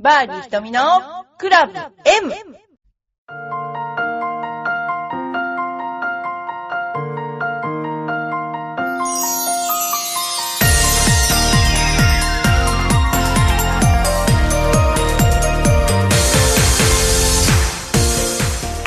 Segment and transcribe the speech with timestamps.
[0.00, 0.80] バーディー瞳の
[1.38, 2.32] クラブ M!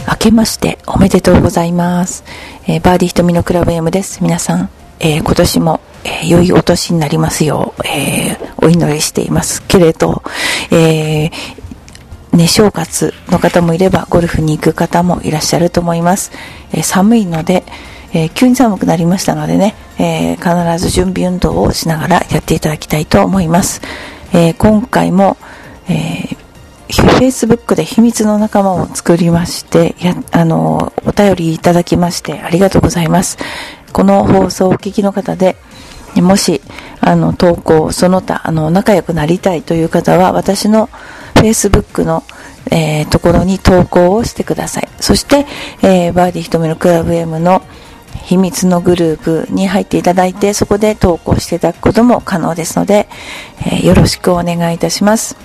[0.08, 2.24] 明けましておめでとうございます。
[2.68, 4.24] えーバーディー瞳のクラブ M です。
[4.24, 4.70] 皆さん、
[5.04, 10.22] えー今年も、えー良いお年になりますよう、えーお祈りしていますけれど、
[10.72, 16.32] えーね、正月の方もいれば、ゴルフに行く方もいらっしゃると思います。
[16.72, 17.64] え寒いので、
[18.14, 23.82] え急に寒くなりましたのでね、え必ず準備運動をしながらやっていただきたいと思います。
[24.34, 25.38] え今回も、
[25.90, 26.42] えー
[26.92, 33.38] Facebook で秘密の仲間を作りまして、や、あの、お便りいただきましてありがとうございます。
[33.92, 35.56] この放送をお聞きの方で、
[36.16, 36.62] もし、
[37.00, 40.90] あの、投稿、その他、あの、仲良くなりたいという方は、私の
[41.36, 42.24] Facebook の、
[42.70, 44.90] えーところに投稿をしてください。
[45.00, 45.46] そして、
[45.82, 47.64] えーバーディー瞳のクラブ M の
[48.24, 53.08] 秘密のグループに入っていただいて、そこで投稿していただくことも可能ですので、
[53.60, 55.36] えーよろしくお願いいたします。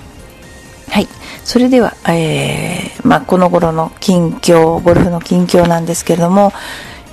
[0.89, 1.07] はい。
[1.43, 6.51] それでは、えー、まあ、この頃の近況、ゴルフの近況なんですけれども、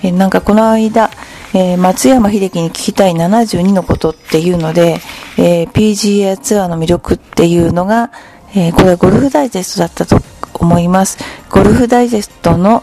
[0.02, 1.10] えーなんかこの間、
[1.54, 4.98] えー松山英樹に聞きたい72のことっていうので、
[5.38, 8.10] えー PGA ツアーの魅力っていうのが、
[8.54, 10.20] えーこれはゴルフダイジェストだったと
[10.54, 11.18] 思います。
[11.50, 12.82] ゴルフダイジェストの、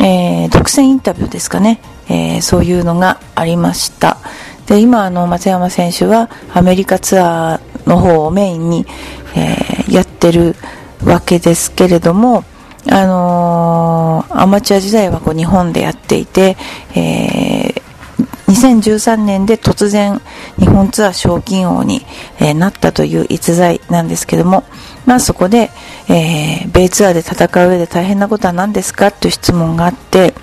[0.00, 4.18] え独占インタビューですかね、えそういうのがありました。
[4.66, 8.86] で、今、あの、松山選手はアメリカツアーの方をメインに、
[9.36, 9.56] え
[9.88, 10.56] やってる
[11.04, 12.44] わけですけれども、
[12.88, 16.56] あのアマチュア時代はこう日本でやっていて、
[16.94, 17.79] えー
[18.60, 20.20] 2013年で突然
[20.58, 22.02] 日本ツアー賞金王に、
[22.38, 24.64] えーなったという逸材なんですけども、
[25.06, 25.70] まあそこで、
[26.08, 30.34] えー米ツアーで戦う上で大変なことは何ですかという質問があって、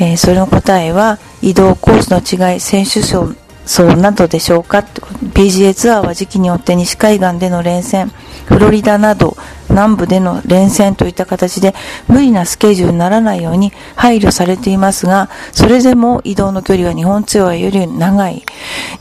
[0.00, 3.34] えーそれの答えは移動コースの違い、選手層
[3.68, 4.78] 層などでしょうか？
[4.78, 8.10] って PGA ツアーは時期によって西海岸での連戦、
[8.46, 9.36] フロリダなど
[9.68, 11.74] 南部での連戦といった形で
[12.08, 18.42] 無理なスケジュールにならないように配慮されていますが、それでも移動の距離は日本ツアーより長い。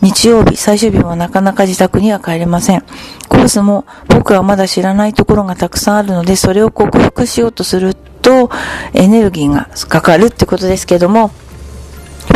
[0.01, 2.83] 日曜日、最終日もなかなか自宅には帰れません。
[3.29, 8.49] コースも僕はまだ知らないところがたくさんあるので、それを克服しようとすると、
[8.93, 11.31] エネルギーがかかるってことですけども、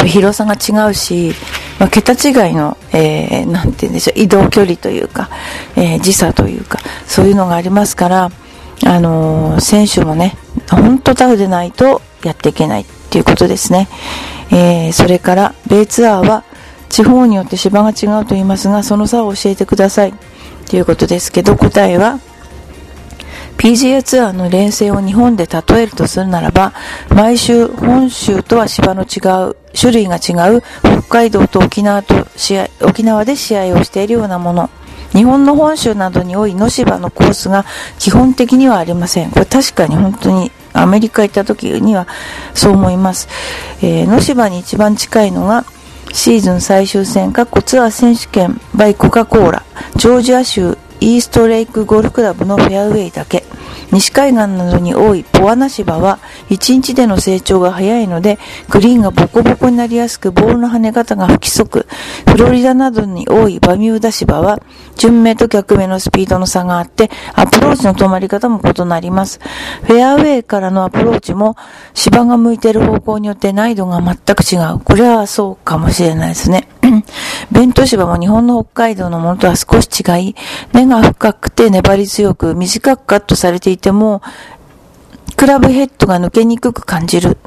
[0.01, 1.33] ぱ広さが違うし、
[1.79, 5.29] まあ、桁違いの、えー、なんて言うんでしょう、移動距離というか、
[5.75, 8.31] えー時差というか、そういうのがありますから、
[8.85, 10.37] あのー選手もね、
[10.69, 13.87] 本当タフでないとやっていけないっていうことですね。
[14.51, 16.43] えーそれから、米ツアーは
[16.89, 20.13] 地方によって芝が違うと言いますが、その差を教えてください。
[20.69, 22.19] ということですけど、答えは、
[23.57, 26.73] PGA ツアーの連戦を日本で例えるとするならば、
[27.09, 29.19] 毎週本州とは芝の違
[29.49, 34.69] う、種類が違う北海道と沖縄と試合、沖縄で試合をしているようなもの。
[35.13, 37.65] 日本の本州などに多い野芝のコースが
[37.99, 39.31] 基本的にはありません。
[39.31, 42.07] これ確かに本当にアメリカ行った時には
[42.53, 43.27] そう思います。
[43.81, 45.65] えー野芝に一番近いのが
[46.13, 49.63] シーズン最終戦、過去ツアー選手権 by コカ・コーラ、
[49.95, 53.43] ジョージア州イーストレイクゴルフクラブのフェアウェイだけ。
[53.91, 56.19] 西海岸などに多いポアナ芝は
[56.49, 58.39] 1日での成長が早いので
[58.69, 61.87] グリーンがボコボコになりやすくボールの跳ね方が不規則。
[62.29, 64.61] フロリダなどに多いバミューダ芝は
[64.95, 69.39] 順目と逆目のスピードの差があってアプローチの止まり方も異なります。
[69.83, 71.57] フェアウェイからのアプローチも
[71.93, 74.79] 芝が向いている方向によって難易度が全く違う。
[74.79, 76.67] これはそうかもしれないですね。
[77.51, 80.35] ベント芝も日本の北海道のものとは少し違い、
[80.73, 84.21] 根が深くて粘り強く短くカットされていても、
[85.35, 87.37] クラブヘッドが抜けにくく感じる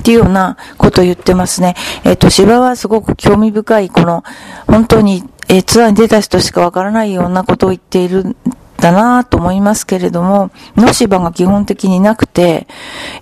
[0.00, 1.74] っていうようなことを言ってますね。
[2.04, 4.24] えっ、と、芝はすごく興味深い、この、
[4.66, 8.36] 本当に、えーツアーに出た人しかわからないようなことを言っているん
[8.78, 12.66] だなぁと思いますけれども、野芝が基本的になくて、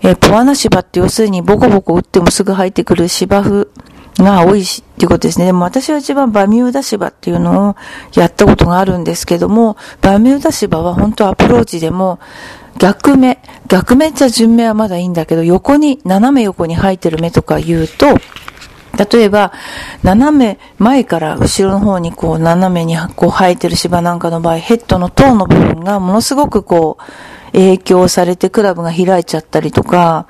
[0.03, 3.69] えーポアナ芝って要するにボコボコ打ってもすぐ入ってくる芝生
[4.23, 5.47] が多いし、っていうことですね。
[5.47, 7.77] でも私は一番バミューダ芝っていうのを
[8.15, 12.21] やったことがあるんですけども、バミューダ芝は本当アプローチでも、
[12.79, 18.19] 逆目、逆目っちゃ順目はまだいいんだけど、横に、斜め横に生えてる目とか言うと、
[19.13, 19.53] 例えば、
[20.05, 30.27] 斜め前から後ろの方にこう斜めにこう生えてる芝なんかの場合、ヘッドの塔の部分がものすごくこう影響されてクラブが開いちゃったりとか、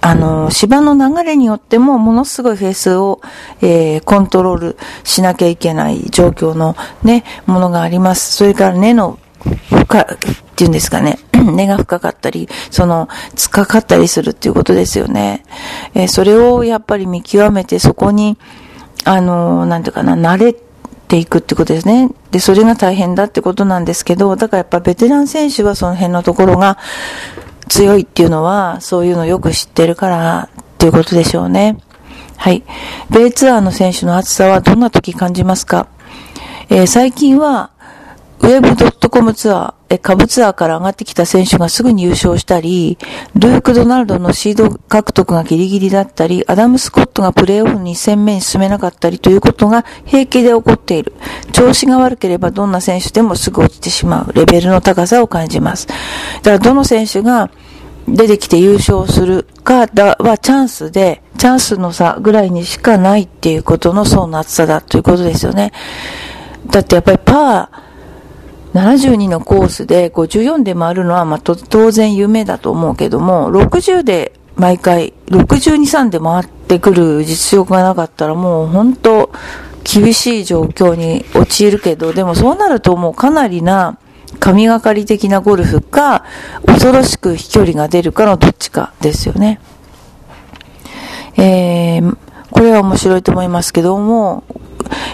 [0.00, 3.20] あの、芝の流れによってもものすごいフェースを、
[3.60, 8.36] えーコントロールしなきゃいけない状況のね、ものがあります。
[8.36, 9.18] それから根の
[9.70, 10.06] 深、っ
[10.56, 11.18] ていうんですかね。
[11.32, 15.44] 根が深かったり、その、深かかったりするっていうことですよね。
[15.94, 18.38] えー、それをやっぱり見極めて、そこに、
[19.04, 22.10] あの、なんていうかな、慣れていくってことですね。
[22.30, 26.78] で、それが大変だってことなんですけど、だからやっぱベテラン選手はその辺のところが
[27.68, 31.78] 強いっていうのは、そういうのをよく知ってるからっていうことでしょうね。
[32.36, 32.64] はい。
[33.10, 35.86] 米ツアーの選手の暑さはどんな時感じますか？
[36.70, 37.70] えー、最近は、
[38.42, 42.98] web.com ツアー、え、株ツアーから上がってきた選手がすぐに優勝したり、
[43.34, 51.14] ルーク・ドナルドのシード獲得がギリギリだったり、アダム・スコットがプレーオフに戦目に進めなかったりということが平気で起こっている。
[51.52, 55.86] 調子が悪ければどんな選手でもすぐ落ちてしまうレベルの高さを感じます。
[55.86, 57.50] だからどの選手が
[58.06, 65.72] 出てきて優勝するかはチャンスで、チャンスの差ぐらいにしかないっていうことの層の厚さだということですよね。
[66.70, 67.87] だってやっぱりパー、
[68.78, 79.30] 72のコースで54で回るのは、まあ、当然夢だと思うけども、60で毎回、62、3で回ってくる実力がなかったらもう本当
[79.84, 83.98] 厳しい状況に陥るけど、でもそうなるともうかなりな
[84.40, 86.24] 神がかり的なゴルフか、
[86.66, 89.60] 恐ろしく飛距離が出るかのどっちかですよね。
[91.36, 92.16] えー、
[92.50, 94.44] これは面白いと思いますけども、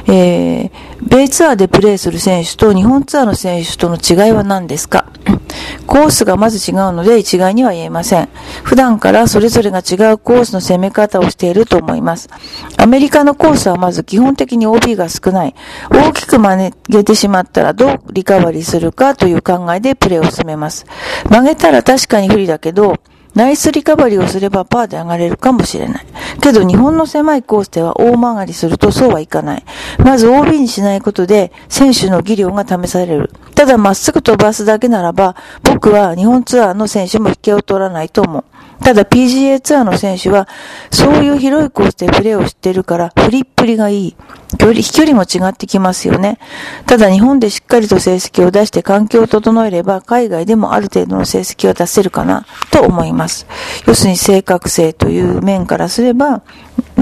[0.07, 0.71] えー、
[1.01, 5.07] 米ツアーでプレーする選手と日本ツアーの選手との違いは何ですか？
[5.87, 8.29] コースがまず違うので一概には言えません。
[8.63, 12.29] 普段からそれぞれが違うコースの攻め方をしていると思います。
[12.77, 15.55] アメリカのコースはまず基本的に OB が少ない。
[15.91, 20.87] 大きく曲げてしまったらどうリカバリーするかという考えでプレーを進めます。
[21.29, 22.97] 曲げたら確かに不利だけど、
[23.35, 26.07] ナイスリカバリーをすればパーで上がれるかもしれない。
[26.41, 29.65] けど日本の狭いコースでは大曲がりするとそうはいかない。
[29.99, 33.31] まず OB にしないことで選手の技量が試される。
[33.55, 38.45] ただまっすぐ飛ばすだけならば僕は日本ツアーの選手も引けを取らないと思う。
[38.83, 40.49] ただ PGA ツアーの選手は、
[40.91, 44.17] そういう広いコースでプレーをしているから、振りっぷりがいい。
[44.59, 46.39] 距離、飛距離も違ってきますよね。
[46.87, 53.47] ただ日本でしっかりと成績を出して環境を整えれば、海外でもある程度の成績は出せるかな、と思います。
[53.87, 56.43] 要するに正確性という面からすれば、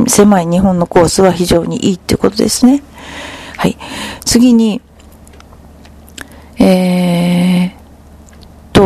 [0.09, 2.83] 狭い日本のコースは非常にいいってことですね。
[3.57, 3.77] はい。
[4.25, 4.81] 次に、
[6.59, 7.81] えー、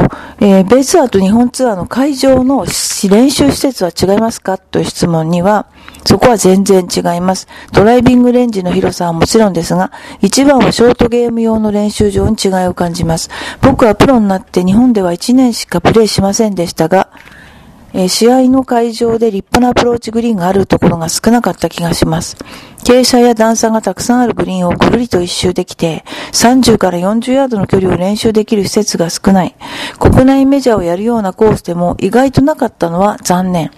[0.02, 4.58] と、えー、スツアーと日本ツアーの会場の練習施設は違いますか？
[4.58, 5.66] という質問には、
[6.04, 7.48] そこは全然違います。
[7.72, 13.30] ドライビングレンジの広さはもちろんですが、一番はショートゲーム用の練習場に違いを感じます。
[13.62, 17.08] 僕はプロになって日本では1年しかプレイしませんでしたが、
[17.98, 22.36] え試合の会場で立派なアプローチグリーンがあるところが少なかった気がします。
[22.84, 29.56] 傾斜や段差がたくさんあるグリーンをぐるりと一周できて、30から40ヤードの距離を練習できる施設が少ない。
[29.98, 33.70] 国内メジャーをやるようなコースでも意外となかったのは残念。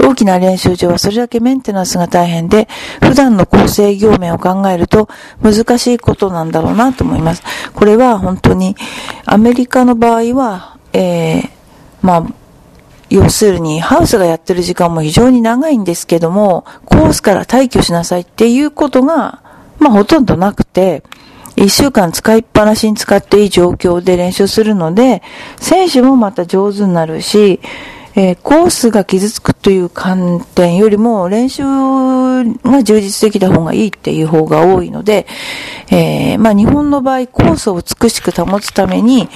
[0.00, 2.68] 大きな練習場はそれだけメンテナンスが大変で、
[3.02, 5.08] 普段の構成業面を考えると
[5.42, 7.42] 難しいことなんだろうなと思います。
[7.74, 8.74] これは本当に
[9.26, 11.48] アメリカの場合は、えー、
[12.00, 12.45] まあ、
[13.08, 19.42] 要するに、ハウスがやってる時間も非常に長いんですけども、コースから退去しなさいっていうことが、
[19.78, 21.02] まあほとんどなくて、
[21.54, 25.22] 一週間使いっぱなしに使っていい状況で練習するので、
[25.56, 27.60] 選手もまた上手になるし、
[28.16, 35.26] えー、コースが傷つくという観点よりも練習が充実できた方がいいっていう方が多いので、
[35.90, 39.28] えー、まあ日本の場合コースを美しく保つために、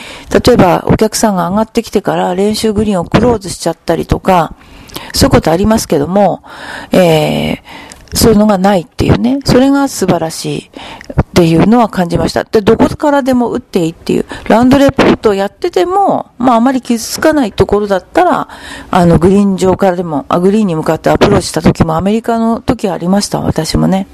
[0.45, 4.55] 例えばお客さんが上がってきてから練習グリーンをクローズしちゃったりとか、
[5.13, 6.43] そういうことありますけども、
[6.91, 10.71] えーそういうのがないっていうね、それが素晴らしい
[11.21, 12.45] っていうのは感じました。
[12.45, 18.49] で、どこからでも打っていいっていう、ラウンドレポートをやってても、まああまり傷つかないところだったら、
[18.91, 24.07] あの、グリーン上からでも、あグリーンに向かってアプローチした時もアメリカの時ありました、私もね。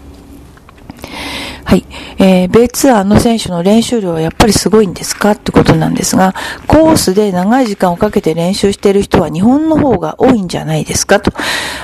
[1.64, 1.84] はい。
[2.18, 6.32] えー、米ツアーの選手の練習量はやっぱりすごいんですかってことなんですが、
[6.68, 11.32] コースで長い時間をかけて練習している人は日本の方が多いんじゃないですかと。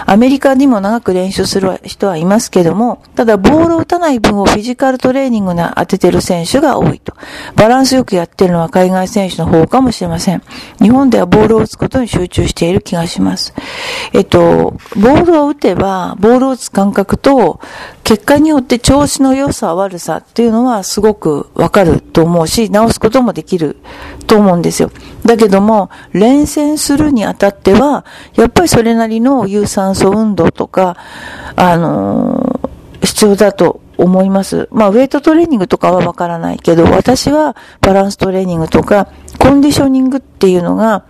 [0.07, 7.14] アメリカにも長く練習する人はいますけども、ただボールを打たない分をフィジカルトレーニングに当ててる選手が多いと。
[7.57, 10.42] バランスよくやってるのは海外選手の方かもしれません。
[10.81, 13.52] 日本ではボールを打つことに集中している気がします。
[14.12, 17.59] えっと、ボールを打てば、ボールを打つ感覚と、
[18.04, 23.76] 結果によって調子の良さ、悪さっていうのはすごくわかると思うし、直すこともできる
[24.26, 24.90] と思うんですよ。
[25.25, 28.04] だけども、連戦するにあたっては、
[28.35, 30.97] やっぱりそれなりの有酸素運動とか、
[31.54, 34.68] あのー、必要だと思います。
[34.73, 41.04] まあ、ウェイトトレーニングとかはわからないけど、私はバランストレーニングとか、コンディショニングっていうのが、やっ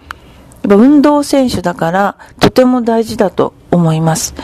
[0.68, 4.34] ぱ運動選手だから、とても大事だと思います。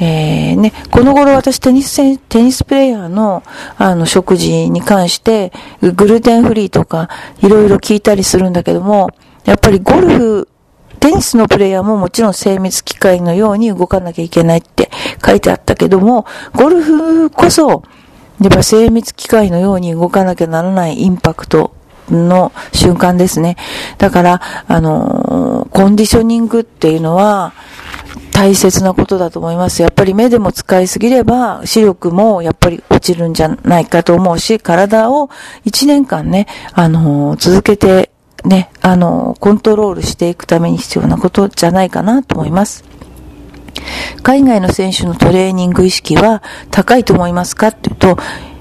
[0.00, 3.42] えー、ね、この頃私テニス、テニスプレイヤーの、
[3.76, 5.52] あの、食事に関して、
[5.82, 7.08] グルテンフリーとか、
[7.42, 9.10] いろいろ聞いたりするんだけども、
[9.44, 10.48] やっぱりゴルフ、
[11.00, 14.90] テニスのプレイヤーももちろん精密機械のように動かなきゃいけないって
[15.24, 17.82] 書いてあったけども、ゴルフこそ、
[18.40, 21.72] やっぱ精密機械のように動かなきゃならないインパクト
[22.08, 23.56] の瞬間ですね。
[23.98, 27.52] だから、あのーコンディショニングっていうのは、
[28.38, 29.82] 大切なことだと思います。
[29.82, 35.28] やっぱり目でも使いすぎれば視力もやっぱり落ちるんじゃないかと思うし、体を
[35.64, 38.12] 1年間ね、あの続けて
[38.44, 42.84] ね、あのコントロールしていくために必要なことじゃないかなと思います。
[44.22, 46.40] 海外の選手のトレーニング意識は
[46.70, 48.18] 高いと思いますかっていうと、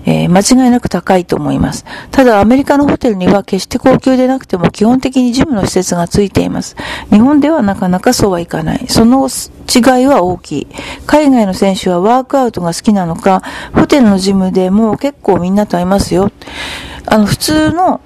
[0.08, 1.86] えー間違いなく高いと思います。
[2.12, 6.78] ただアメリカのホテルには決して高級でなくても基本的にジムの施設がついています。
[7.12, 8.86] 日本ではなかなかそうはいかない。
[8.88, 10.68] その違いは大きい。
[11.06, 16.32] 海外の選手はワークアウトが好きなのか、ホテルのジムでも結構みんなと会いますよ。
[17.06, 18.00] あの、普通の、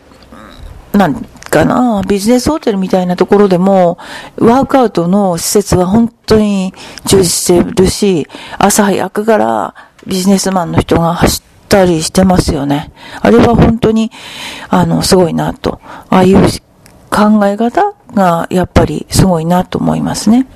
[0.93, 3.99] なんかな、ビジネスホテルみたいなところでも、
[4.37, 6.73] ワークアウトの施設は本当に
[7.05, 8.27] 充実してるし、
[8.57, 9.75] 朝早くから
[10.07, 12.91] ビジネスマンの人が走ったりしてますよね。
[13.21, 14.11] あれは本当に、
[14.69, 15.79] あの、すごいなと。
[16.09, 16.37] ああいう
[17.09, 20.47] 考え方がやっぱりすごいなと思いますね。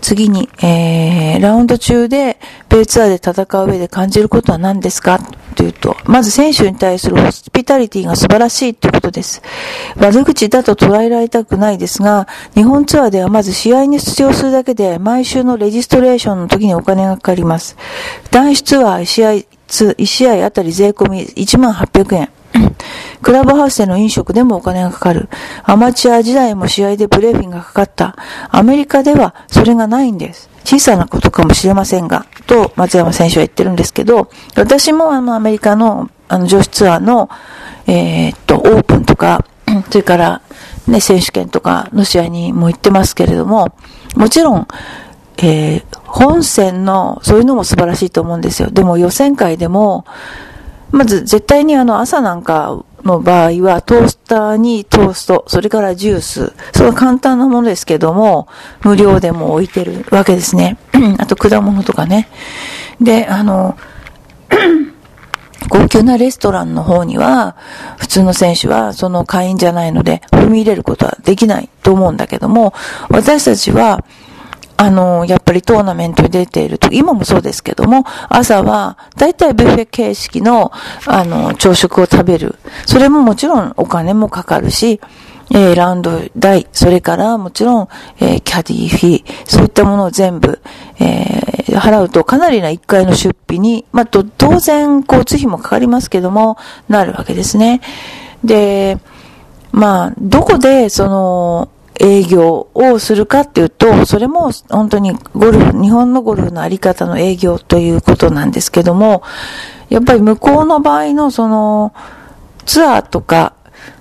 [0.00, 2.38] 次に、えー、ラウンド中で、
[2.68, 5.18] ベイツアーで戦う上で感じることは何ですか？
[5.54, 9.42] というと、まず選手に対するホスピタリティが素晴らしいということです。
[9.96, 17.76] 悪口だと捉えられたくないですが、日本ツアーではまず試合に出場するだけで、毎週のレジストレーションの時にお金がかかります。
[18.30, 19.30] 男子ツアー試合、
[19.68, 22.30] 1試合あたり税込み1万800円。
[23.22, 25.28] クラブハウスでの飲食でもお金がかかる。
[25.64, 28.16] アマチュア時代も試合でブレーフィンがかかった。
[28.50, 30.50] アメリカではそれがないんです。
[30.64, 37.28] 小さなことかもしれませんが、と松山選手は言ってるんですけど、私もあのアメリカのあの女子ツアーの、
[37.86, 39.44] えーっと、オープンとか、
[39.90, 40.42] それから
[40.86, 43.74] ね、選手権とかの試合にも行ってますけれども、
[44.16, 44.68] もちろん、
[45.38, 48.70] えー本戦の、そういうのも素晴らしいと思うんですよ。
[48.70, 50.04] でも予選会でも、
[50.92, 58.46] まず絶対にあの朝なんかの場合はトースターにトースト、それからジュース、それは簡単なものですけども、
[58.82, 60.78] 無料でも置いてるわけですね。
[61.18, 62.28] あと果物とかね。
[63.00, 63.76] で、あの、
[65.68, 67.56] 高級なレストランの方には、
[67.98, 72.74] 普通の選手はその会員じゃないので、踏み入れることはできないと思うんだけども、
[73.08, 74.04] 私たちは、
[74.76, 80.72] あの、やっぱりトーナメントに出ていると、今もそうですけども、朝は、だいたいビュッフェ形式の、
[81.06, 82.56] あの、朝食を食べる。
[82.86, 85.00] それももちろんお金もかかるし、
[85.50, 87.88] えーラウンド代、それからもちろん、
[88.20, 90.60] えーキャディフィー、そういったものを全部、
[90.98, 97.80] えー払うとかなりな1回の出費に、まあ、と当然交通費もかかりますけども、なるわけですね。
[98.44, 98.98] で、
[99.70, 101.68] まあ、どこで、その、
[102.00, 109.22] 営業をするかっていうと、それも本当にゴルフ、日本のゴルフのあり方の営業ということなんですけども、
[109.88, 111.92] やっぱり向こうの場合のその、
[112.64, 113.54] ツアーとか、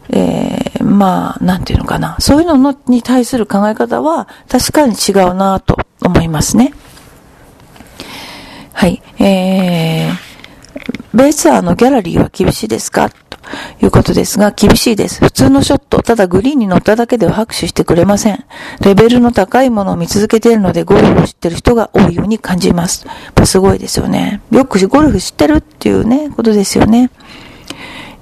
[0.10, 2.15] えー、まあ、なんていうのかな。
[2.19, 6.74] そういうののに対する考え方は確かに違うなと思いますね。
[8.74, 9.01] はい。
[9.19, 10.13] えー、
[11.13, 13.10] ベイツアーのギャラリーは厳しいですか？
[13.81, 15.24] いうことですが、厳しいです。
[15.24, 18.43] 普通のショット、ただグリーンに乗っただけでは拍手してくれません。
[18.81, 23.05] レベルの高いものを見続けているので、ゴルフを知ってる人が多いように感じます。
[23.46, 24.41] すごいですよね。
[24.51, 27.10] よくゴルフ知ってるっていうね、ことですよね。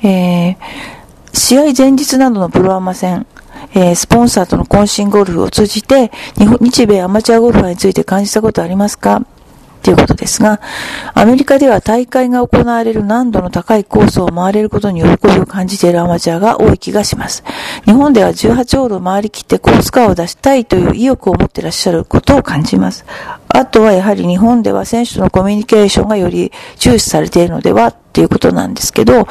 [0.01, 0.57] えー、
[1.33, 3.25] 試合前日などのプロアマ戦、
[3.73, 9.25] えースポンサーとの懇親ゴルフを通じて、日日米アマチュアゴルファーについて感じたことありますか？
[9.81, 10.59] ということですが、
[11.13, 17.43] アメリカでは大会が行われる難度の高いコースを回れることに喜びを感じているアマチュアが多い気がします。
[17.85, 23.05] 日本では18ホールを回り切ってコースカーを出したいという意欲を持っていらっしゃることを感じます。
[23.47, 29.27] あとはやはり日本では選手とのコミュニケーションがより重視されているのではっていうことなんですけど、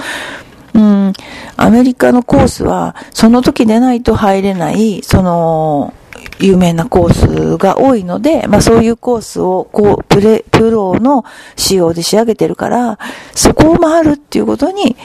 [0.74, 1.12] うん、
[1.56, 5.92] アメリカのコースは、その時でないと入れない、その、
[6.40, 11.24] 有名なコースが多いので、まあそういうコースを、こう、プレ、プロの
[11.56, 12.98] 仕様で仕上げてるから、
[13.34, 14.96] そこを回るっていうことに、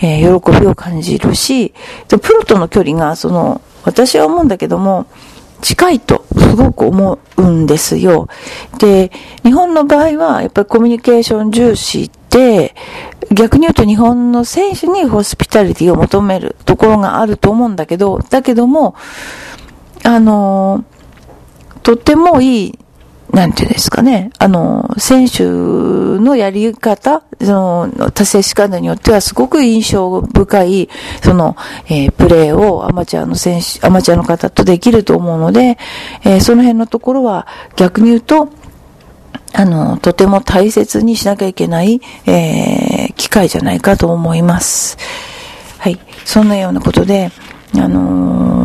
[0.00, 1.72] えー喜びを感じるし、
[2.08, 5.06] プロとの距離が、その、私は思うんだけども、
[5.62, 8.28] 近いと、すごく思うんですよ。
[8.78, 9.10] で、
[9.42, 12.74] 日本の場合は、やっぱりコミュニケーション重視で、
[13.32, 18.94] 逆に言うと日本の選手にホスピタリティを求めるところがあると思うんだけど、だけども、
[20.06, 20.84] あの、
[21.82, 22.78] とってもいい
[23.32, 30.88] なんていうんですかね、あの、選手のやり方、その、達成し方によってはすごく印象深い、
[31.22, 31.56] その、
[31.88, 35.76] えー、プレーをアマチュアの選手、アマチュアの方とできると思うので、
[36.24, 38.48] えー、その辺のところは逆に言うと、
[39.52, 44.98] あの、とても大切にしなきゃいけない、えー、機会じゃないかと思います。
[45.78, 45.98] はい。
[46.24, 47.30] そんなようなことで、
[47.74, 48.55] あのー、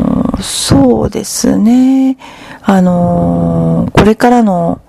[0.41, 2.17] そうですね。
[2.62, 4.81] あのー、これからの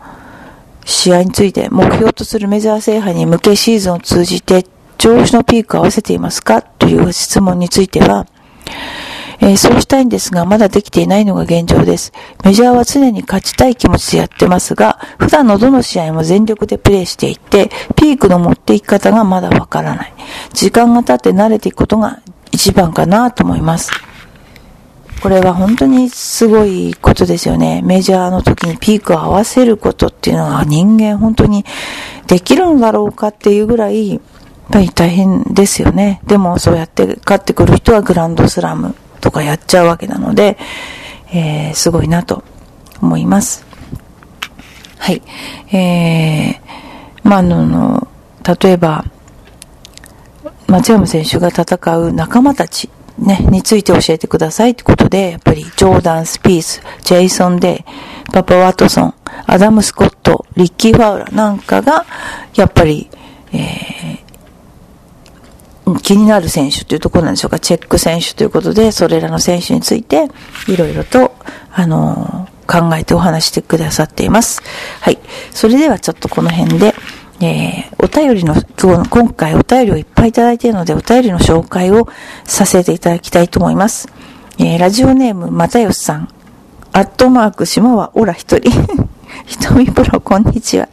[0.84, 4.66] 試合について目標とするメジャー制覇に向けシーズンを通じて
[4.98, 8.26] 調子のピークを合わせていますかという質問については、
[9.40, 12.12] えー、そうしたいんですが、まだできていないのが現状です。
[12.44, 20.12] メジャーは常に勝ちたい気持ちでやってますが、普段のどの試合も全力でプレーしていて、ピークの持っていき方がまだわからない。
[20.52, 22.20] 時間が経って慣れていくことが
[22.52, 23.90] 一番かなと思います。
[25.22, 27.80] これは本当にすごいことですよね。
[27.84, 31.64] メジャーの時にピークを合わせることっていうのは人間本当に
[32.26, 34.20] できるんだろうかっていうぐらい、やっ
[34.72, 36.20] ぱり大変ですよね。
[36.26, 40.58] でもそうやって勝ってくる人はグランドスラムとかやっちゃうわけなので、
[41.32, 42.42] えー、すごいなと
[43.00, 43.64] 思います。
[44.98, 45.22] はい。
[45.72, 48.08] えー、まあ、あの、
[48.60, 49.04] 例えば、
[50.66, 52.90] 松山選手が戦う仲間たち
[53.22, 57.84] ね、について教えてくださいってことで、やっぱりジョーダン・スピース、ジェイソン・デ
[58.28, 59.14] イ、パパ・ワトソン、
[59.46, 62.04] アダム・スコット、リッキー・ファウラーなんかが、
[62.54, 63.08] やっぱり、
[63.52, 70.28] えー、気になる選手というところなんでしょうか、チェック選手ということで、それらの選手について、
[70.66, 71.32] いろいろと、
[71.72, 74.62] あのー、考えてお話してくださっています。
[75.00, 75.18] はい。
[75.52, 76.94] それではちょっとこの辺で、
[77.44, 78.54] えー、お便りの、
[79.10, 82.06] 今、回お便りをいっぱいいただいているので、お便りの紹介を
[82.44, 84.08] させていただきたいと思います。
[84.58, 86.28] えー、ラジオネーム、またよしさん。
[86.92, 88.70] アットマーク、島はオラ一人。
[89.46, 90.88] ひとみプロ、こんにちは。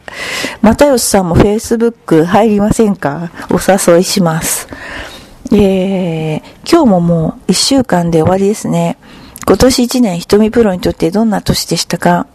[0.60, 3.30] またよしさんもフェイスブック入りませんか？
[3.50, 4.66] お誘いします。
[5.52, 8.96] えー、今日ももう一週間で終わりですね。
[9.46, 12.26] 今年一年ひとみプロにとってどんな年でしたか？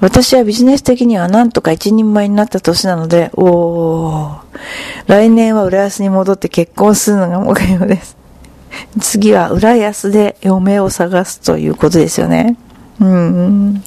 [0.00, 4.40] 私はビジネス的にはなんとか一人前になった年なので、おー、
[5.06, 8.16] 来年は浦安に戻って結婚するのが目標です。
[9.00, 12.56] 次は浦安で嫁を探すということですよね。
[13.00, 13.82] うん。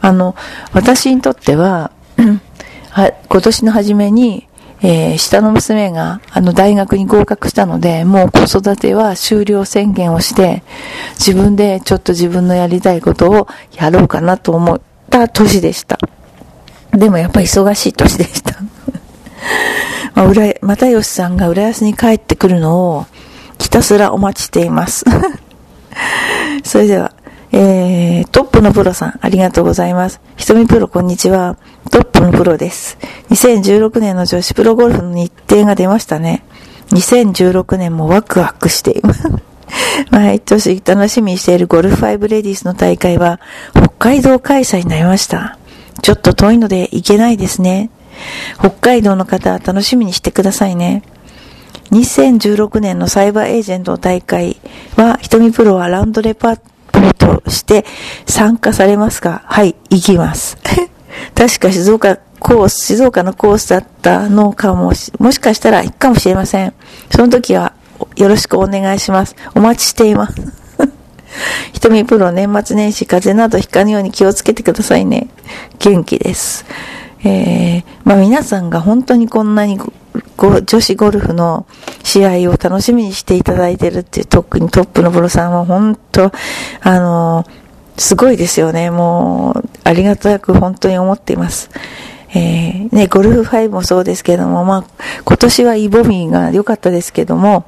[0.00, 0.34] あの、
[0.72, 1.90] 私にとっては、
[2.90, 4.48] は今年の初めに、
[4.82, 10.64] えー、下の娘が、あの、大学に合格したので、もう子育ては終了宣言をして、
[11.18, 14.80] 自分でちょっと自分のやりたいことをやろうかなと思っ
[15.12, 15.98] た年でした。
[16.90, 18.56] でもやっぱり忙しい年でした。
[20.14, 23.06] まあ、浦、又吉さんが浦安に帰ってくるのを
[23.58, 25.04] ひたすらお待ちしています。
[26.64, 27.12] それでは、
[27.52, 30.20] えー、トップのプロさん、ありがとうございます。
[30.36, 31.56] ひとみプロ、こんにちは。
[31.90, 32.96] トップのプロです。
[33.30, 36.44] 2016年の女子プロゴルフの日程が出ましたね。
[36.90, 39.28] 2016年もワクワクしています。
[40.10, 43.40] 毎年楽しみにしているゴルフ5レディースの大会は
[43.72, 45.58] 北海道開催になりました。
[46.02, 47.90] ちょっと遠いので行けないですね。
[48.58, 51.02] 北海道の方楽しみにしてくださいね。
[51.92, 54.56] 2016年のサイバーエージェント大会
[54.96, 56.60] は、瞳プロはラウンドレパー
[57.16, 57.84] トとして
[58.26, 60.56] 参加されますかはい、行きます。
[61.36, 66.72] 確か静岡コース、静岡のコースだったのかもし、もしかしたら行くかもしれません。
[67.10, 67.74] その時は
[68.16, 69.36] よろしくお願いします。
[69.54, 70.34] お待ちしています。
[71.72, 75.28] 瞳プロ年末年始風邪などひかぬように気をつけてくださいね。
[75.78, 76.64] 元気です。
[77.24, 79.78] えー、まあ皆さんが本当にこんなに
[80.66, 81.66] 女子ゴルフの
[82.02, 86.32] 試合を楽しみにしていただいてるっていう特にトップのプロさんは本当、
[86.80, 87.46] あの
[87.96, 88.90] すごいですよね。
[88.90, 91.70] もう、ありがたく本当に思っています。
[92.34, 94.84] えー、ね、ゴルフ5もそうですけども、まあ、
[95.24, 97.64] 今年はイボミーが良かったですけども、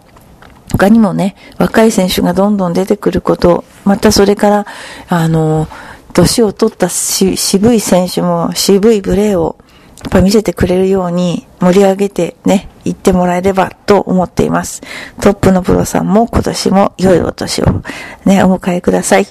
[0.76, 4.66] 他にもね、若い選手がどんどん出てくること、またそれから、
[5.08, 5.68] あの、
[6.12, 9.56] 年を取ったし渋い選手も渋いプレーを
[10.02, 14.82] やっぱ見せてくれるように盛り上げてね、行ってもらえればと思っています。
[15.20, 17.82] トップのプロさんも今年も良いお年を
[18.24, 19.26] ね、お迎えください。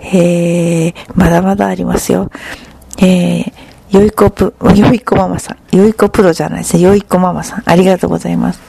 [0.00, 2.30] えー、まだまだありますよ。
[2.98, 3.52] えー、
[3.90, 5.76] よいこプ、よいこママさん。
[5.76, 6.82] よいこプロじゃないですね。
[6.82, 7.62] よいこママさん。
[7.64, 8.60] ありがとうございます。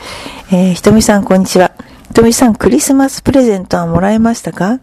[0.51, 1.71] えー、ひとみさん、こんにちは。
[2.13, 4.79] ひとみさん、クリスマスプレゼントはもらいましたか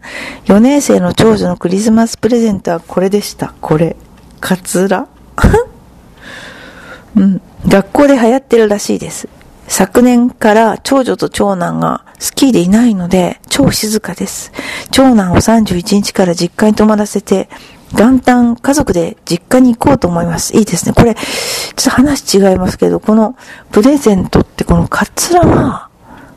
[0.47, 3.53] ?4 年生の長女のクリスマスプレゼントはこれでした。
[3.61, 3.95] これ。
[4.41, 5.07] カツラ？
[7.15, 7.41] うん。
[7.65, 9.29] 学校で流行ってるらしいです。
[9.69, 14.51] 昨年から長女と長男がスキーでいないので超静かです。
[14.91, 17.47] 長男を31日から実家に泊まらせて
[17.93, 20.57] 元旦家族で実家に行こうと思います。
[20.57, 20.91] いいですね。
[20.91, 23.37] これ、ちょっと話違いますけど、この
[23.71, 25.90] プレゼントってこのカツラは、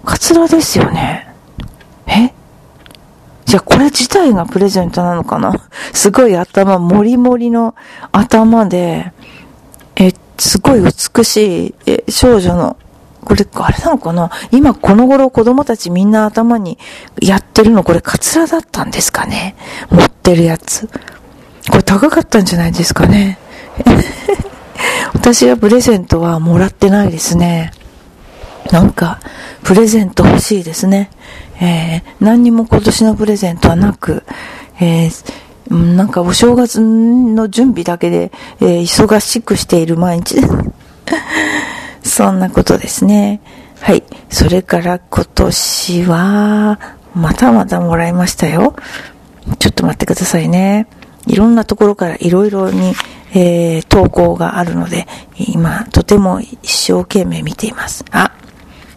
[0.04, 1.34] カツラですよね。
[2.06, 2.32] え？
[3.44, 5.52] じゃあこれ自体がプレゼントなのかな？
[5.92, 7.74] すごい頭、もりもりの
[8.12, 9.12] 頭で、
[9.96, 12.76] え、すごい美しい、え、少女の、
[13.24, 14.30] これ、あれなのかな？
[14.50, 16.78] 今この頃子供たちみんな頭に
[17.20, 17.84] やってるの？
[17.84, 19.56] これカツラだったんですかね？
[19.90, 20.88] 持ってるやつ。
[21.70, 23.38] これ高かったんじゃないですかね？
[25.14, 27.72] 私はプレゼントはもらってないですね。
[28.74, 29.20] なんか、
[29.62, 31.08] プレゼント欲しいですね。
[31.60, 34.24] えー、何にも今年のプレゼントはなく、
[34.80, 40.40] えー、なんかお正月の準備だけで、えー、忙しくしている毎日
[42.02, 43.40] そんなことですね。
[43.80, 44.02] はい。
[44.28, 46.80] それから今年は、
[47.14, 48.74] またまたもらいましたよ。
[49.60, 50.88] ちょっと待ってくださいね。
[51.28, 52.92] いろんなところからいろいろに、
[53.34, 55.06] えー、投稿があるので、
[55.38, 58.04] 今、とても一生懸命見ています。
[58.10, 58.32] あ、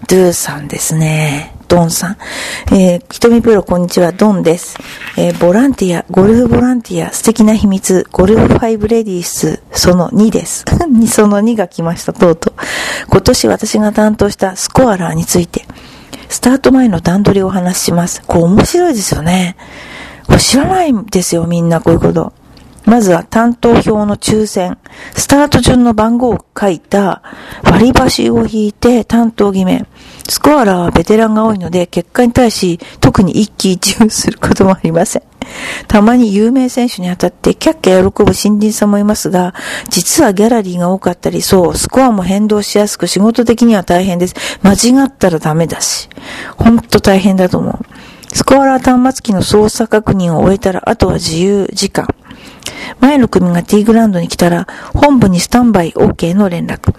[0.06, 1.54] ドゥさんですね。
[1.68, 2.18] ドンさん。
[2.72, 4.78] えー、ひとみプロ、こんにちは、ドンです。
[5.18, 10.66] えー、ボランティア、ゴルフボランティア、素敵な秘密、ゴルフ5レディース、その2です。
[11.10, 12.54] その2が来ました、とうとう。
[13.10, 15.66] 今年私が担当したスコアラーについて、
[16.30, 18.22] スタート前の段取りをお話しします。
[18.28, 19.58] これ面白いですよね。
[20.28, 22.34] これ知らないんですよ、みんな、こういうこと。
[22.88, 24.78] まずは担当表の抽選、
[25.14, 27.22] スタート順の番号を書いた
[27.62, 29.86] 割り箸を引いて担当決め。
[30.30, 35.24] スコアラーはベテランが多いので、結果に対し特に一喜一憂することもありません。
[35.90, 39.54] たまに有名選手に当たってキャッキャ喜ぶ新人さんもいますが、
[39.90, 44.36] 実はギャラリーが多かったり、そう、スコアも変動しやすく仕事的には大変です。
[44.64, 46.08] 間違ったらダメだし。
[46.56, 47.80] ほんと大変だと思う。
[48.34, 52.08] スコアラー端末機の操作確認を終えたら、あとは自由時間。
[53.00, 56.94] 前の組がティーグラウンドに来たら、本部にスタンバイ OK の連絡。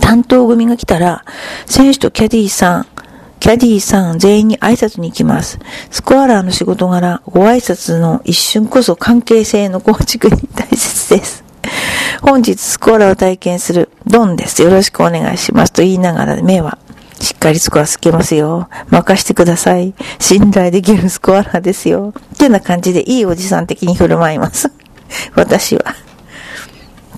[0.00, 1.24] 担当組が来たら、
[1.66, 2.86] 選手とキャディーさん、
[3.38, 5.58] キャディーさん全員に挨拶に行きます。
[5.90, 11.44] スコアラーの仕事柄、ご挨拶の一瞬こそ関係性の構築に大切です。
[12.22, 14.62] 本日スコアラーを体験するドンです。
[14.62, 15.72] よろしくお願いします。
[15.72, 16.78] と言いながら目は
[17.20, 18.68] しっかりスコアつけますよ。
[18.88, 19.94] 任してください。
[20.18, 22.14] 信頼できるスコアラーですよ。
[22.34, 24.72] ってな感じでいいおじさん的に振る舞います。
[25.34, 25.94] 私は。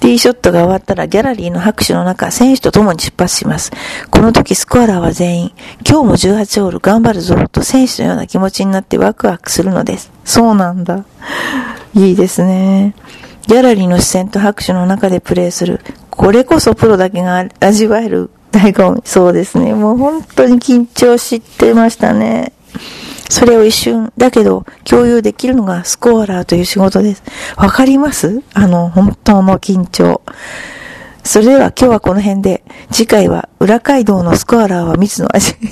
[0.01, 3.71] ティーショットが終わったらギャラリーの拍手の中、選手と共に出発します。
[4.11, 5.53] この時スコアラーは全員、
[5.89, 10.11] 今日も18ホール頑張るぞと選手のような気持ちになってワクワクするのです。
[10.25, 11.05] そうなんだ。
[11.95, 12.97] いいですね。
[13.47, 15.81] ギャラリーの視線と拍手の中でプレーする。
[16.11, 19.03] これこそプロだけが味わえる醍醐味。
[19.05, 19.75] そうですね。
[19.75, 22.53] もう本当に緊張してましたね。
[23.29, 27.23] それを一瞬、だけど共有できるのがスコアラーという仕事です。
[27.57, 28.43] わかります？
[28.53, 30.21] あの、本当の緊張。
[31.25, 35.55] それでは今日はこの辺で、次回は裏街道のスコアラーは蜜の味。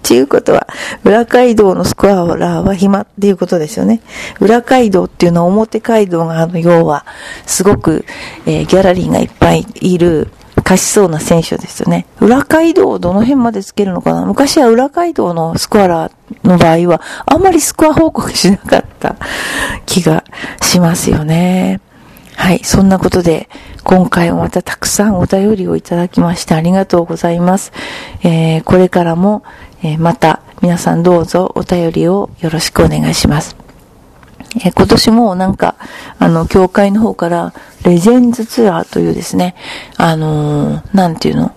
[0.00, 0.66] っていうことは、
[1.04, 4.00] 裏街道のスコアラーは暇っていうことですよね。
[4.40, 7.04] 裏街道っていうのは表街道があの、要は、
[7.46, 8.04] すごく、
[8.46, 10.28] えー、ギャラリーがいっぱいいる、
[10.62, 12.06] 賢そうな選手ですよね。
[12.20, 14.24] 裏街道をどの辺までつけるのかな？
[14.24, 16.12] 昔は裏街道のスコアラー
[16.48, 19.16] の場合は、あんまりスコア報告しなかった
[19.86, 20.24] 気が
[20.62, 21.80] しますよね。
[22.36, 22.60] はい。
[22.64, 23.48] そんなことで、
[23.84, 27.72] 今回もまたたくさんお便りをいただきましてありがとうございます。
[28.22, 29.42] えー、これからも、
[29.82, 33.56] えー、また皆さんどうぞお便りをよろしくお願いします。
[34.64, 35.76] え今年もなんか、
[36.18, 37.52] あの、教会の方から、
[37.84, 39.54] レジェンズツアーというですね、
[39.96, 41.54] あのー、なんていうの、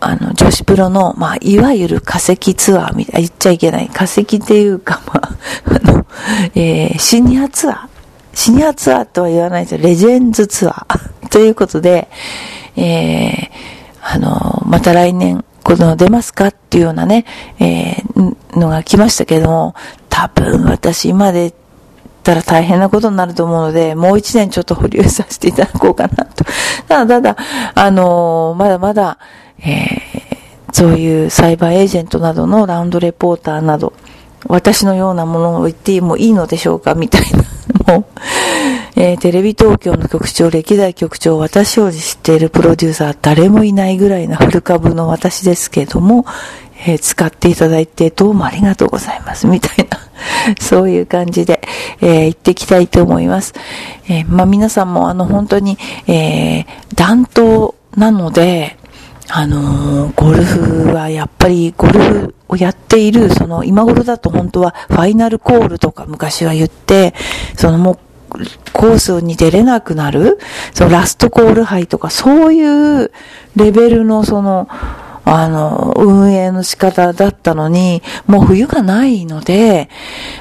[0.00, 3.88] あの、女子プロの、まあ、いわゆる化石ツアーみたい、言っちゃいけない。
[3.88, 5.30] 化石っていうか、まあ、
[5.86, 6.06] あの、
[6.54, 7.78] えー、シニアツアー。
[8.32, 9.80] シニアツアーとは言わないですよ。
[9.82, 11.28] レジェンズツアー。
[11.28, 12.08] ということで、
[12.76, 13.48] えー、
[14.02, 17.26] あの、また来年、この出ますかっていうようなね、
[17.58, 19.74] えー、のが来ましたけども、
[20.08, 21.52] 多分私今で
[22.22, 26.44] たら大変なことになると思うので、もう一年ちょっと保留させていただこうかなと。
[26.88, 27.36] ただ、ただ、
[27.74, 29.18] あのー、まだまだ、
[29.60, 33.92] えー、そういうサイバーエージェントなどのラウンドレポーターなど、
[34.46, 37.44] 私のようなものを言ってもいいのでしょうかみたいな。
[37.94, 38.04] もう、
[38.96, 46.24] えー、テレビ東京の局長、歴代局長、私を知っているプロデューサー、誰もいないぐらいなフル株の私ですけども、
[46.86, 49.99] えー、使っていただいてどうもありがとうございます、みたいな、
[50.60, 51.60] そういう感じで、
[52.00, 53.54] えー、行っていきたいと思います。
[54.08, 58.76] えー、まあ、皆さんもあの本当に、えー、暖冬なので、
[59.28, 67.14] あのー、ゴルフはやっぱりゴルフをやっている、その今頃だと本当はファイナルコールとか昔は言って、
[67.56, 67.98] そのもう
[68.72, 70.38] コースに出れなくなる、
[70.74, 73.12] そのラストコール杯とかそういう
[73.56, 74.68] レベルのその、
[75.32, 79.88] あの、運営の仕方だったのに、もう冬がないので、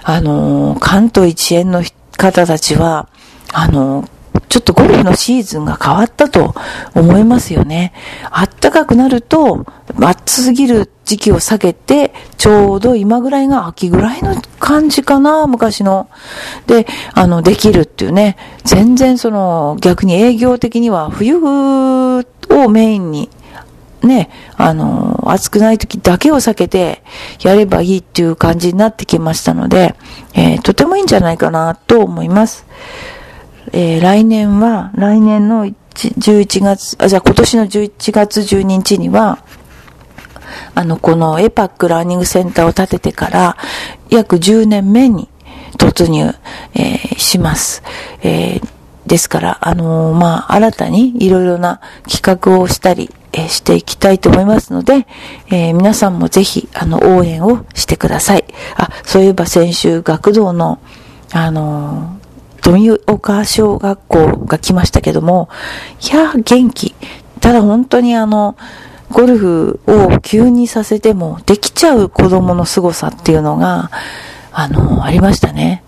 [0.04, 1.84] あの、関東一円の
[2.18, 3.08] 方たちは、
[3.54, 4.10] あの、
[4.48, 6.56] ちょっとゴルフのシーズンが変わったと
[6.96, 7.94] 思いますよね。
[8.32, 9.64] あったかくなると、
[10.02, 16.10] 暑すぎる時期を避けて、ちょうど今ぐらいが秋ぐらいの感じかな、昔の。
[16.66, 18.38] で、あの、できるっていうね。
[18.64, 22.24] 全然その、逆に営業的には冬を
[22.70, 23.30] メインに
[24.04, 27.04] ね、あの、暑くない時だけを避けて
[27.42, 29.96] やればいいっていう感じになってきましたので、
[30.34, 32.66] えー、とてもいいんじゃないかなと思います。
[33.74, 39.40] えー、来年は、来年の11月、あ、じゃあ今年の11月12日には、
[40.76, 43.58] あの、このエパックラーニングセンターを建ててから、
[44.10, 45.30] 約10年目に
[45.78, 46.34] 突入、
[46.74, 47.84] えー、します。
[48.24, 48.62] え、
[49.06, 53.12] ですから、あの、まあ、新たにいろいろな企画をしたり、
[53.46, 55.08] え、していきたいと思いますので、
[55.50, 58.46] えー、皆さんもぜひ、あの、応援をしてください。
[58.76, 60.80] あ、そういえば先週、学童の、
[61.32, 62.18] あの
[62.62, 65.50] 富岡小学校が来ましたけども、
[66.02, 66.96] いや、元気。
[67.40, 68.58] ただ本当にあの、
[69.12, 73.90] ゴルフを急にさせてもできちゃう子供の凄さっていうのが、
[74.52, 75.84] あの、ありましたね。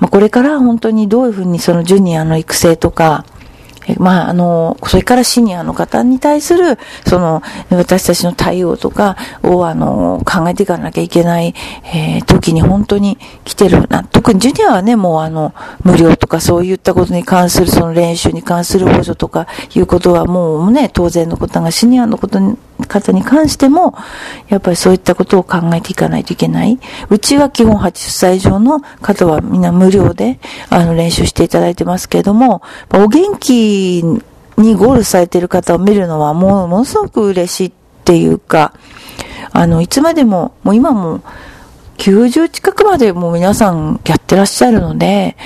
[0.00, 3.24] まあ、これから本当にどういうふうにそのジュニアの育成とか、
[3.98, 14.02] まあ、あの、それからシニアの方に対する、その、私たちの対応とかを、あの、考えていかなきゃいけない、えー、時に本当に来てるな。
[14.02, 22.56] 特にジュニアはね、もうあの、無料とかそういったことに関する、その練習に関する補助とかいうことはもうね、当然のことが、シニアのことに、
[22.88, 23.94] 方に関しても、
[24.48, 26.78] やっぱりそういったことを考えていかないといけない。
[27.10, 32.62] うちは基本80歳以上の方はみんな無料で、あの、練習していただいてますけれども、
[32.92, 34.04] お元気
[34.56, 37.72] にゴールされている方を見るのはもう、ものすごく嬉しいっ
[38.04, 38.72] ていうか、
[39.52, 41.22] あの、いつまでも、もう今も、
[41.98, 45.36] 90近くまでもう皆さんやってらっしゃるので、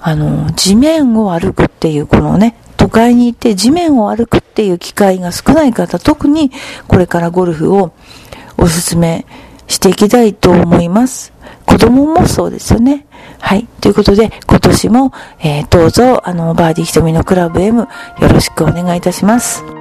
[0.00, 6.50] あの、地面を歩くっていうこのね、都会に行って地面を歩くっていう機会が少ない方、特に
[6.86, 7.92] これからゴルフを
[8.56, 9.26] おすすめ
[9.66, 11.34] していきたいと思います。
[11.66, 13.04] 子供もそうですよね。
[13.40, 13.66] はい。
[13.80, 17.88] ということで、今年も、えー、どうぞ、あの、バーディー瞳のクラブ M、よ
[18.20, 19.77] ろしくお願いいたします。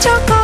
[0.00, 0.39] chocolate.